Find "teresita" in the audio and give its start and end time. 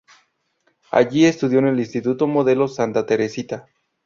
3.05-3.67